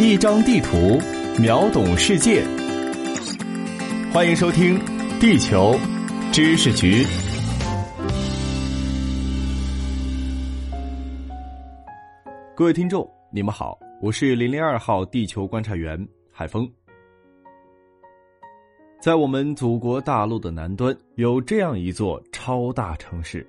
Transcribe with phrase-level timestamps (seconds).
[0.00, 0.96] 一张地图，
[1.42, 2.44] 秒懂世界。
[4.12, 4.78] 欢迎收听
[5.20, 5.74] 《地球
[6.32, 7.02] 知识局》。
[12.54, 15.98] 各位听众，你们好，我是零零二号地球观察员
[16.30, 16.64] 海峰。
[19.00, 23.44] 在我们祖国大陆的南端，有这样一座超大城市，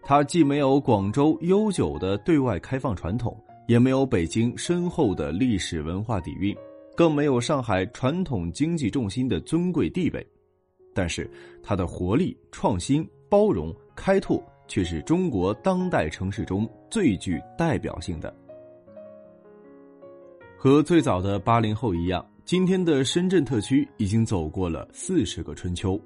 [0.00, 6.56] 它既没有广州悠久的对外开放传统，也没有北京深厚的历史文化底蕴，
[6.96, 10.26] 更没有上海传统经济重心的尊贵地位。
[10.94, 11.30] 但是，
[11.62, 18.34] 它的活力、创新、包容、开拓，却是中国当代城市中最具代表性的。
[20.56, 22.24] 和最早的八零后一样。
[22.44, 25.98] 今天的深圳特区已经走过了四十个春秋。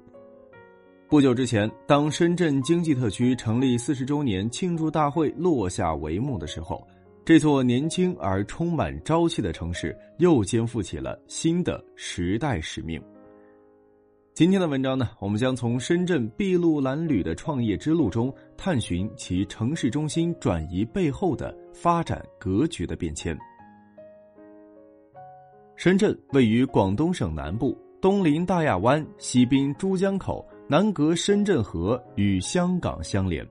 [1.09, 6.87] 不久之前，当深圳经济特区成立四十周年庆祝大会落下帷幕的时候，
[7.27, 13.03] 这座年轻而充满朝气的城市又肩负起了新的时代使命。
[14.33, 23.37] 今天的文章呢，我们将从深圳筚路蓝缕的创业之路中，探寻其城市中心转移背后的发展格局的变迁。
[25.75, 33.45] 深圳位于广东省南部，东临大亚湾，西濒珠江口，南隔深圳河，与香港相连。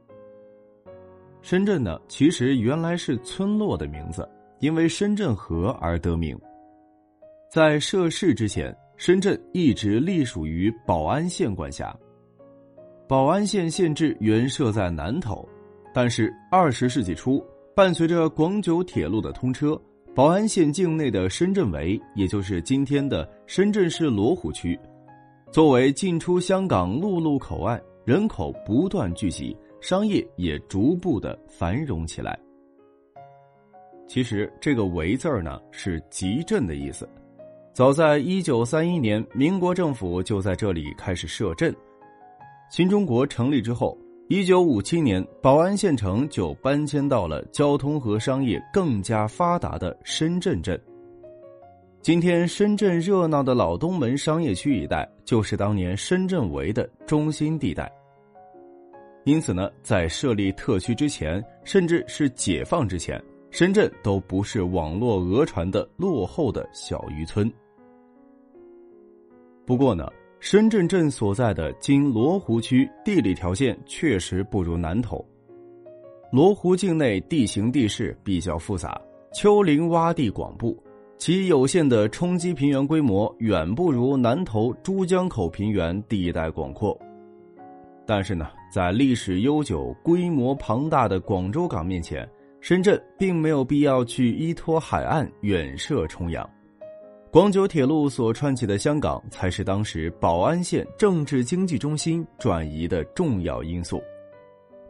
[1.46, 6.36] 深圳呢，其实原来是村落的名字，因为深圳河而得名。
[7.48, 11.96] 在涉市之前，深圳一直隶属于宝安县管辖。
[13.06, 15.48] 宝安县县治原设在南头，
[15.94, 17.40] 但是二十世纪初，
[17.76, 19.80] 伴随着广九铁路的通车。
[20.16, 24.76] 宝安县境内的深圳围，也就是今天的深圳市罗湖区，
[25.52, 29.56] 作为进出香港陆路口岸，人口不断聚集，
[29.88, 32.36] 商业也逐步的繁荣起来。
[34.08, 37.08] 其实这个“围”字儿呢，是集镇的意思。
[37.72, 41.72] 早在一九三一年，民国政府就在这里开始设镇。
[42.68, 43.96] 新中国成立之后。
[44.28, 50.76] 一九五七年，宝安县城就搬迁到了交通和商业更加发达的深圳镇。
[52.02, 57.88] 今天，深圳热闹的老东门商业区一带，就是当年深圳围的中心地带。
[59.26, 67.52] 因此呢，在设立特区之前，甚至是解放之前，深圳都不是网络讹传的落后的小渔村。
[69.66, 70.10] 不过呢。
[70.38, 75.26] 深圳镇所在的今罗湖区地理条件确实不如南头。
[76.30, 79.00] 罗湖境内地形地势比较复杂，
[79.32, 80.80] 丘陵洼地广布，
[81.16, 86.96] 其有限的冲积平原规模远不如南头珠江口平原地带广阔。
[88.06, 92.26] 但是呢，在历史悠久、规模庞大的广州港面前，
[92.60, 96.48] 深圳并没有必要去依托海岸远涉重洋。
[97.32, 104.00] 广九铁路所串起的香港，才是当时宝安县政治经济中心转移的重要因素，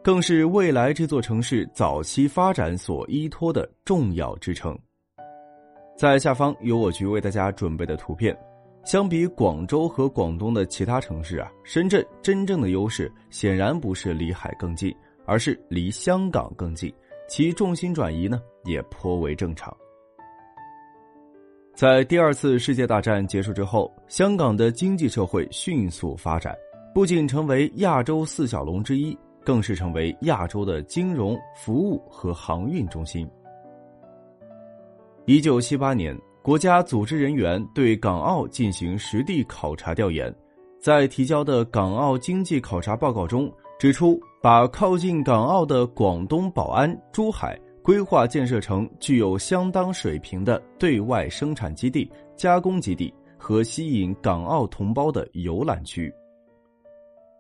[0.03, 4.79] 更是未来这座城市早期发展所依托的重要支撑。
[5.97, 8.37] 在下方有我局为大家准备的图片，
[8.87, 16.95] 相比广州和广东的其他城市啊，深圳真正的优势显然不是离海更近，而是离香港更近，
[17.27, 19.77] 其重心转移呢也颇为正常。
[21.75, 26.57] 在第二次世界大战结束之后，香港的经济社会迅速发展，
[26.95, 33.29] 不仅成为亚洲四小龙之一，更是成为亚洲的金融服务和航运中心。
[35.25, 40.33] 一九七八年，国家组织人员对港澳进行实地考察调研，
[40.79, 47.59] 在提交的港澳经济考察报告中指出，把靠近港澳的广东宝安、珠海。
[47.83, 56.13] 规划建设成具有相当水平的对外生产基地、加工基地和吸引港澳同胞的游览区。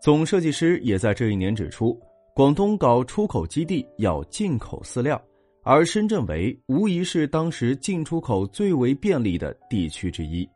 [0.00, 1.96] 总设计师也在这一年指出，
[2.34, 5.20] 广东搞出口基地要进口饲料，
[5.68, 10.48] 而深圳为无疑是当时进出口最为便利的地区之一。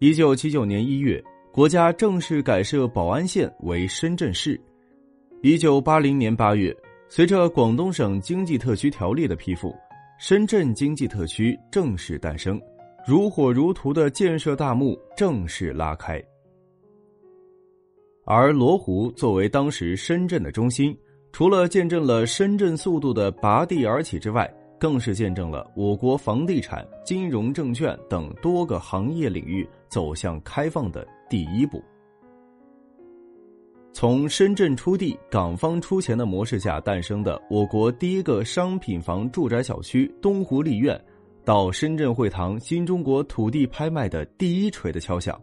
[0.00, 4.60] 一九七九年一月，国家正式改设宝安县为深圳市。
[5.40, 6.76] 一九八零年八月。
[7.08, 9.74] 随着广东省经济特区条例的批复，
[10.18, 12.60] 深圳经济特区正式诞生，
[13.06, 16.22] 如火如荼的建设大幕正式拉开。
[18.26, 20.94] 而罗湖作为当时深圳的中心，
[21.32, 31.82] 除了见证了深圳速度的拔地而起之外，更是见证了我国房地产、金融、证券等多个行业领域走向开放的第一步。
[33.92, 41.00] 从深圳出地、港方出钱的模式下诞生的我国第一个商品房住宅小区东湖丽苑，
[41.44, 45.40] 到深圳会堂新中国土地拍卖的第一锤的敲响，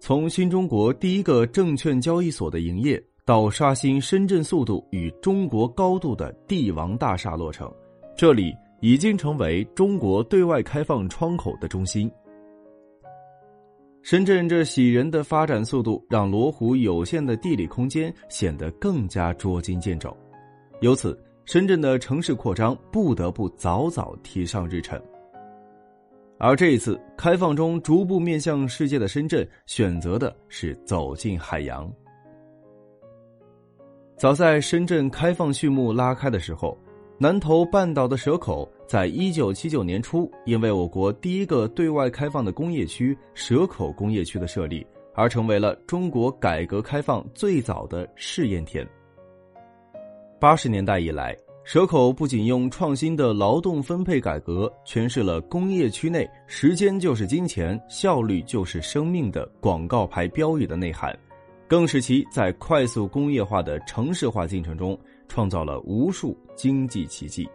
[0.00, 7.68] 从新中国第一个证券交易所的营业，到刷新深圳速度与中国高度的帝王大厦落成，
[8.16, 12.08] 这里已经成为中国对外开放窗口的中心。
[14.00, 20.16] 深圳这喜人的发展速度，让罗湖有限的地理空间显得更加捉襟见肘，
[20.80, 25.02] 由此，深圳的城市扩张不得不早早提上日程。
[26.38, 31.92] 而这一次开放中逐步面向世界的深圳，选择的是走进海洋。
[34.16, 36.76] 早在深圳开放序幕拉开的时候。
[37.18, 48.86] 南头半岛的蛇口，在一九七九年初，因为我国第一个对外开放的工业区——蛇口工业区的设立，而成为了中国改革开放最早的试验田。
[50.38, 51.34] 八十年代以来，
[51.64, 61.18] 蛇口不仅用创新的劳动分配改革诠释了工业区内“时间就是金钱，效率就是生命”的广告牌标语的内涵，
[61.68, 64.98] 更使其在快速工业化的城市化进程中。
[65.28, 67.48] 创造了无数经济奇迹。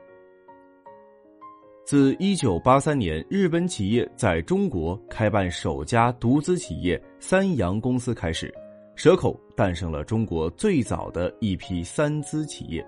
[1.86, 8.54] 自一九八三年日本企业在中国开办首家独资企业三洋公司开始，
[8.96, 12.86] 蛇口诞生了中国最早的一批三资企业。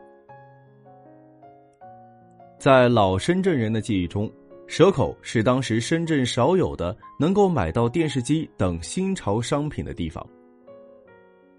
[2.60, 4.30] 在老深圳人的记忆中，
[4.68, 10.22] 蛇口是当时深圳少有的能够买到电视机等新潮商品的地方。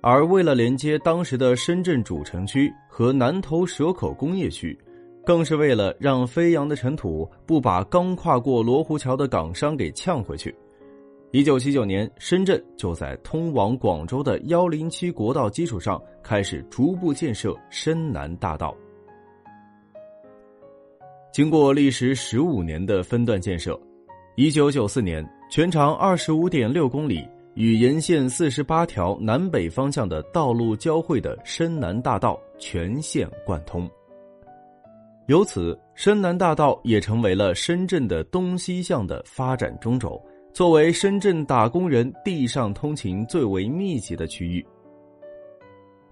[0.07, 4.79] 而为了连接当时的深圳主城区和南头蛇口工业区，
[5.25, 10.55] 更是为了让飞扬的尘土不把刚跨过罗湖桥的港商给呛回去。
[11.31, 18.77] 一九七九年，深圳就在通往广州的幺零七国道基础上，开始逐步建设深南大道。
[21.33, 23.81] 经过历时十五年的分段建设，
[24.37, 27.27] 一九九四年，全长二十五点六公里。
[27.55, 33.89] 与沿线四十八条南北方向的道路交汇的深南大道全线贯通，
[35.27, 40.21] 由此深南大道也成为了深圳的东西向的发展中轴，
[40.53, 44.65] 作为深圳打工人地上通勤最为密集的区域。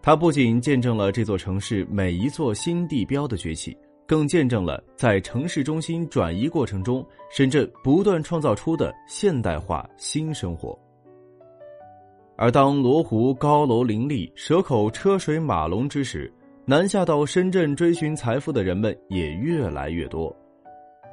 [0.01, 10.77] 它不仅见证了这座城市每一座新地标的崛起，更见证了在城市中心转移过程中，深圳不断创造出的现代化新生活。
[12.37, 16.33] 而当罗湖高楼林立、蛇口车水马龙之时，
[16.65, 20.35] 南下到深圳追寻财富的人们也越来越多。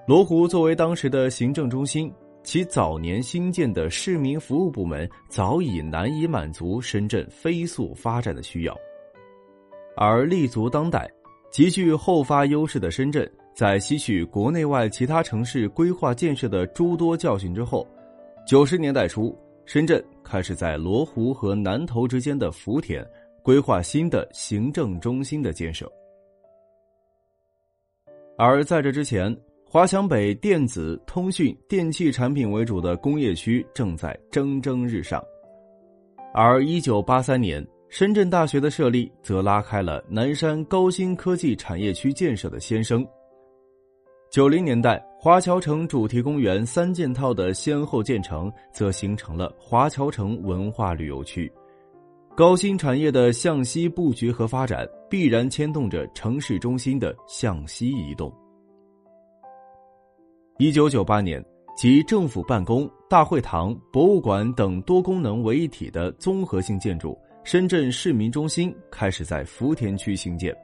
[0.07, 2.11] 罗湖作为当时的行政中心，
[2.41, 8.75] 其早年新建的市民服务部门早已难以满足深圳飞速发展的需要。
[9.95, 11.07] 而立足当代、
[11.51, 17.85] 极具后发优势的深圳，在吸取国内外其他城市规划建设的诸多教训之后，
[18.47, 19.37] 九十年代初。
[19.65, 23.03] 深圳开始在罗湖和南头之间的福田
[23.41, 25.91] 规划新的行政中心的建设，
[28.37, 29.35] 而在这之前，
[29.65, 35.23] 华强北电子、通讯、电器产品为主的工业区正在蒸蒸日上，
[36.31, 43.03] 而一九八三年深圳大学的设立则拉开了南山高新科技产业区建设的先声。
[44.29, 51.51] 九零年代，华侨城主题公园三件套的先后建成，则形成了华侨城文化旅游区。
[52.37, 58.33] 高新产业的向西布局和发展，必然牵动着城市中心的向西移动。
[60.57, 61.43] 一九九八年，
[61.75, 70.55] 集政府办公、大会堂、博物馆等多功能为一体的综合性建筑——深圳市民中心开始在福田区兴建。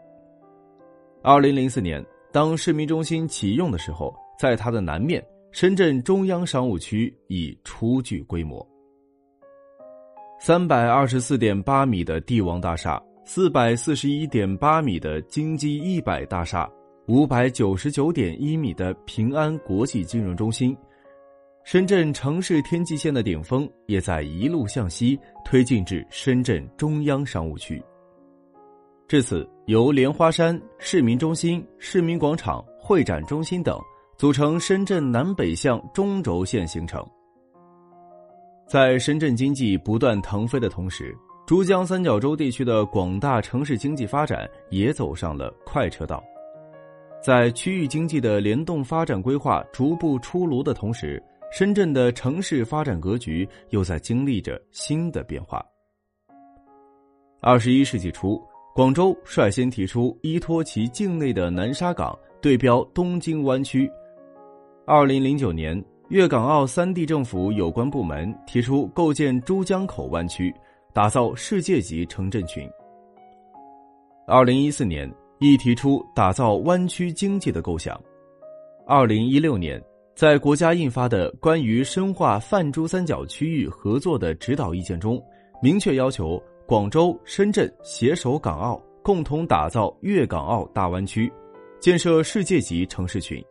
[1.21, 2.01] 二零零四年。
[2.31, 8.65] 当市民中心启用的时候，在它的南面，深圳中央商务区已初具规模。
[10.39, 16.69] 三百二十四点八米的帝王大厦，四百四十一点八米的金基一百大厦，
[17.07, 20.75] 五百九十九点一米的平安国际金融中心，
[21.63, 27.81] 深圳城市天际线的顶峰也在一路向西推进至深圳中央商务区。
[29.07, 33.79] 至此，由莲花山市民中心、市民广场、会展中心等
[34.17, 37.05] 组成深圳南北向中轴线形成。
[38.65, 46.23] 在深圳经济不断腾飞的同时，珠江三角洲地区的广大城市经济发展也走上了快车道。
[47.21, 55.63] 在区域经济的联动发展规划逐步出炉的同时，深圳的城市发展格局又在经历着新的变化。
[57.41, 58.41] 二十一世纪初，
[58.73, 63.91] 广州率先提出依托其境内的南沙港对标东京湾区。
[64.87, 70.53] 二零零九年，粤港澳三地政府有关部门提出构建珠江口湾区，
[70.93, 72.69] 打造世界级城镇群。
[74.27, 77.99] 二零一四年，亦提出打造湾区经济的构想。
[78.85, 79.83] 二零一六年，
[80.15, 85.19] 在国家印发的关于深化泛珠三角区域合作的指导意见中，
[85.63, 91.31] 明确要求广州、深圳携手港澳，共同打造粤港澳大湾区，
[91.79, 93.43] 建设世界级城市群。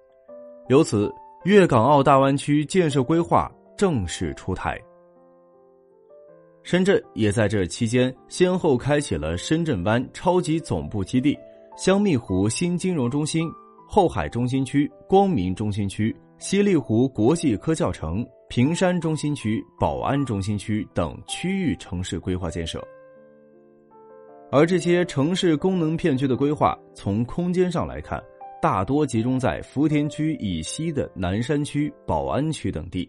[0.69, 1.13] 由此，
[1.45, 4.81] 粤港澳大湾区建设规划正式出台。
[6.63, 11.39] 深圳也在这期间先后开启了深圳湾超级总部基地、
[11.77, 13.47] 香蜜湖新金融中心、
[13.87, 22.83] 后海中心区、光明中心区、西丽湖国际科教城、坪山中心区、宝安中心区等区域城市规划建设。
[24.51, 28.23] 而这些城市功能片区的规划，从空间上来看，
[28.65, 33.07] 大多集中在福田区以西的南山区、宝安区等地。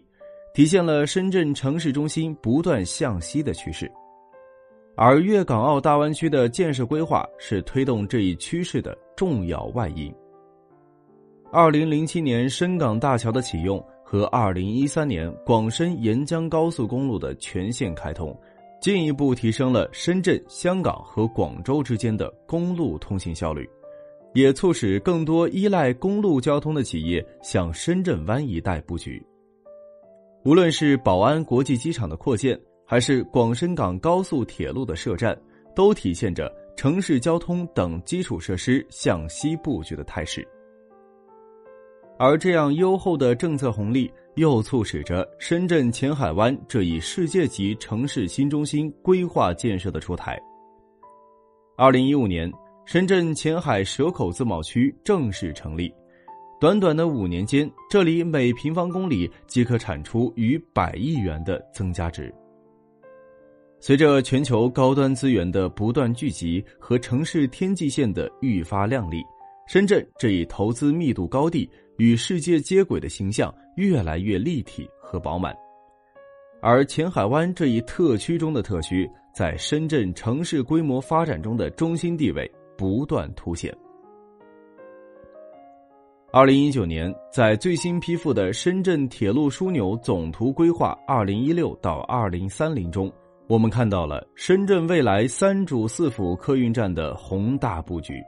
[0.52, 3.90] 体现了深圳城市中心不断向西的趋势，
[4.98, 10.14] 而粤港澳大湾区的建设规划是推动这一趋势的重要外因。
[11.50, 18.38] 二零零七年深港大桥的启用和二零一三年广深沿江高速公路的全线开通，
[18.78, 23.66] 进一步提升了深圳、香港和广州之间的公路通行效率，
[24.36, 29.24] 也促使更多依赖公路交通的企业向深圳湾一带布局。
[30.44, 35.34] 无论是宝安国际机场的扩建，还是广深港高速铁路的设站，
[35.74, 40.46] 都体现着城市交通等基础设施向西布局的态势。
[42.18, 50.38] 而这样优厚的政策红利，又促使着深圳前海湾这一世界级城市新中心规划建设的出台。
[51.74, 52.50] 二零一五年，
[52.86, 55.92] 深圳前海蛇口自贸区正式成立。
[56.60, 62.32] 短短的五年间，这里每平方公里即可产出逾百亿元的增加值。
[63.80, 69.20] 随着全球高端资源的不断聚集和城市天际线的愈发亮丽，
[69.66, 75.52] 深圳这一投资密度高地与世界接轨的形象越来越立体和饱满。
[76.62, 83.76] 而前海湾这一特区中的特区，在深圳城市规模发展中的中心地位不断凸显。
[86.32, 93.10] 二零一九年，在最新批复的《深圳铁路枢纽总图规划（二零一六到二零三零）》中，
[93.46, 98.22] 我们看到了深圳未来三主四辅客运站的宏大布局。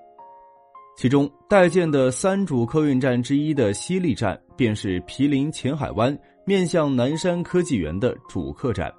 [0.96, 8.92] 其中，待建的三主客运站之一的西丽站，便是毗邻前海湾、面向南山科技园的主客站。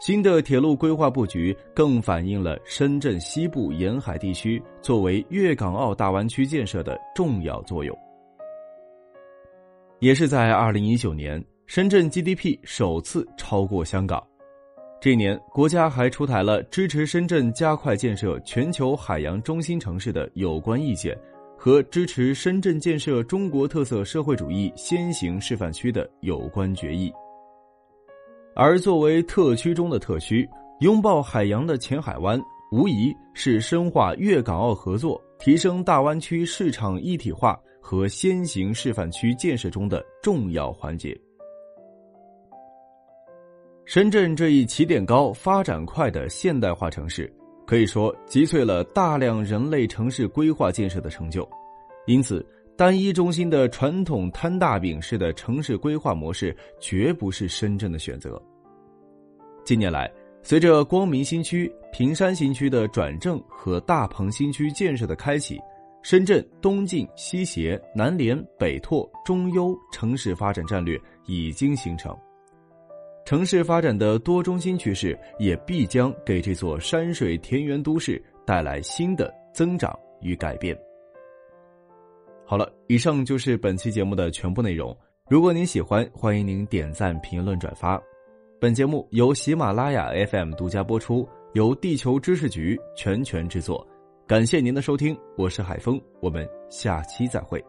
[0.00, 7.94] 新的铁路规划布局更反映了深圳西部沿海地区作为粤港澳大湾区建设的重要作用。
[9.98, 14.26] 也是在二零一九年，深圳 GDP 首次超过香港。
[15.02, 21.14] 这年，国家还出台了支持深圳加快建设全球海洋中心城市的有关意见
[21.58, 27.12] 和支持深圳建设中国特色社会主义先行示范区的有关决议。
[28.62, 30.46] 而作为特区中的特区，
[30.80, 32.38] 拥抱海洋的前海湾，
[32.70, 41.18] 无疑是深化粤港澳合作、提升大湾区市场一体化和先行示范区建设中的重要环节。
[43.86, 47.32] 深圳这一起点高、发展快的现代化城市，
[47.66, 51.48] 可以说集萃了大量人类城市规划建设的成就，
[52.06, 52.46] 因此。
[52.76, 58.42] 单一中心的传统摊大饼式的城市规划模式，绝不是深圳的选择。
[59.70, 60.10] 近年来，
[60.42, 65.60] 随着光明新区、平山新区的转正和大鹏新区建设的开启，
[66.02, 72.12] 深圳东进西协、南联北拓、中优城市发展战略已经形成。
[73.24, 80.76] 城市发展的多中心趋势，也必将给这座山水田园都市带来新的增长与改变。
[82.44, 84.92] 好了，以上就是本期节目的全部内容。
[85.28, 88.02] 如果您喜欢，欢迎您点赞、评论、转发。
[88.60, 93.88] 本节目由喜马拉雅 FM 独家播出，由地球知识局全权制作。
[94.26, 97.64] 感谢您的收听，我是海峰，我们下期再会。